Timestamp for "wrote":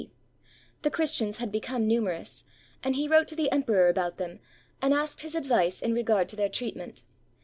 3.07-3.27